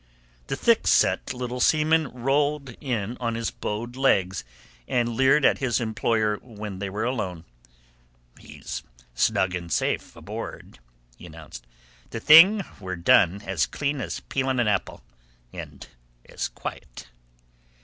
[0.47, 4.43] The thick set little seaman rolled in on his bowed legs,
[4.87, 7.45] and leered at his employer when they were alone.
[8.39, 8.81] "He's
[9.13, 10.79] snug and safe aboard,"
[11.17, 11.67] he announced.
[12.09, 15.03] "The thing were done as clean as peeling an apple,
[15.53, 15.87] and
[16.27, 17.05] as quiet."